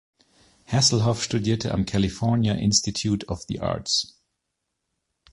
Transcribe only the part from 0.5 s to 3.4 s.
Hasselhoff studierte am California Institute